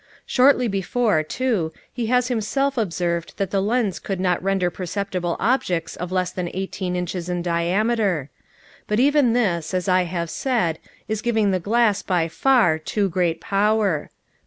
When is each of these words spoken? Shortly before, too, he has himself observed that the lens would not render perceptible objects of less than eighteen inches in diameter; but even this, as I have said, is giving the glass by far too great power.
Shortly 0.25 0.67
before, 0.67 1.21
too, 1.21 1.71
he 1.93 2.07
has 2.07 2.27
himself 2.29 2.75
observed 2.75 3.33
that 3.37 3.51
the 3.51 3.61
lens 3.61 4.01
would 4.09 4.19
not 4.19 4.41
render 4.41 4.71
perceptible 4.71 5.37
objects 5.39 5.95
of 5.95 6.11
less 6.11 6.31
than 6.31 6.49
eighteen 6.55 6.95
inches 6.95 7.29
in 7.29 7.43
diameter; 7.43 8.31
but 8.87 8.99
even 8.99 9.33
this, 9.33 9.75
as 9.75 9.87
I 9.87 10.05
have 10.05 10.31
said, 10.31 10.79
is 11.07 11.21
giving 11.21 11.51
the 11.51 11.59
glass 11.59 12.01
by 12.01 12.27
far 12.29 12.79
too 12.79 13.09
great 13.09 13.39
power. 13.41 14.09